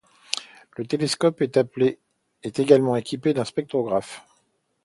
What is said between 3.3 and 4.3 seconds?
d'un spectrographe.